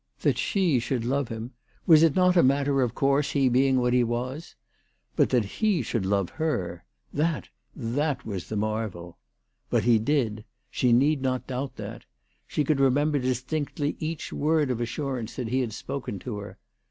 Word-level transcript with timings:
That 0.21 0.39
she 0.39 0.79
should 0.79 1.05
love 1.05 1.27
him, 1.27 1.51
was 1.85 2.01
it 2.01 2.15
not 2.15 2.35
a 2.35 2.41
matter 2.41 2.81
of 2.81 2.95
course, 2.95 3.33
he 3.33 3.49
being 3.49 3.79
what 3.79 3.93
he 3.93 4.03
was? 4.03 4.55
But 5.15 5.29
that 5.29 5.45
he 5.59 5.83
should 5.83 6.07
love 6.07 6.27
her, 6.31 6.83
that, 7.13 7.49
that 7.75 8.25
was 8.25 8.49
the 8.49 8.55
marvel! 8.57 9.19
But 9.69 9.83
he 9.83 9.99
did. 9.99 10.43
She 10.71 10.91
need 10.91 11.21
not 11.21 11.45
doubt 11.45 11.75
that. 11.75 12.05
She 12.47 12.63
could 12.63 12.79
remember 12.79 13.19
distinctly 13.19 13.95
each 13.99 14.33
word 14.33 14.71
of 14.71 14.81
assurance 14.81 15.35
that 15.35 15.49
he 15.49 15.59
had 15.59 15.71
spoken 15.71 16.17
to 16.17 16.39
her. 16.39 16.57